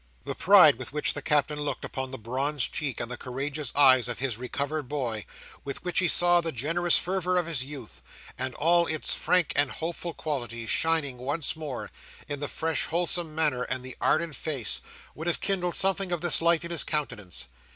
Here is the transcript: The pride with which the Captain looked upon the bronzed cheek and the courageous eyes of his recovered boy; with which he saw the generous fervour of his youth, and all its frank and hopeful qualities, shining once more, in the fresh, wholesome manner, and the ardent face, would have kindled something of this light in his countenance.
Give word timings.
The 0.23 0.33
pride 0.33 0.77
with 0.79 0.91
which 0.93 1.13
the 1.13 1.21
Captain 1.21 1.61
looked 1.61 1.85
upon 1.85 2.09
the 2.09 2.17
bronzed 2.17 2.73
cheek 2.73 2.99
and 2.99 3.11
the 3.11 3.17
courageous 3.19 3.71
eyes 3.75 4.07
of 4.07 4.17
his 4.17 4.35
recovered 4.35 4.89
boy; 4.89 5.27
with 5.63 5.83
which 5.83 5.99
he 5.99 6.07
saw 6.07 6.41
the 6.41 6.51
generous 6.51 6.97
fervour 6.97 7.37
of 7.37 7.45
his 7.45 7.63
youth, 7.63 8.01
and 8.35 8.55
all 8.55 8.87
its 8.87 9.13
frank 9.13 9.53
and 9.55 9.69
hopeful 9.73 10.15
qualities, 10.15 10.71
shining 10.71 11.19
once 11.19 11.55
more, 11.55 11.91
in 12.27 12.39
the 12.39 12.47
fresh, 12.47 12.85
wholesome 12.85 13.35
manner, 13.35 13.61
and 13.61 13.85
the 13.85 13.95
ardent 14.01 14.33
face, 14.35 14.81
would 15.13 15.27
have 15.27 15.39
kindled 15.39 15.75
something 15.75 16.11
of 16.11 16.21
this 16.21 16.41
light 16.41 16.65
in 16.65 16.71
his 16.71 16.83
countenance. 16.83 17.47